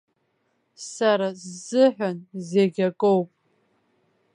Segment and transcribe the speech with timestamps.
[0.93, 2.17] Сара сзыҳәан
[2.49, 3.29] зегь акоуп.